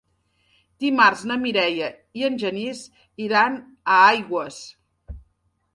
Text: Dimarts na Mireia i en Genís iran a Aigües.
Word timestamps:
Dimarts 0.83 1.21
na 1.31 1.37
Mireia 1.43 1.89
i 2.21 2.25
en 2.31 2.41
Genís 2.45 2.83
iran 3.27 3.61
a 3.61 4.01
Aigües. 4.11 4.61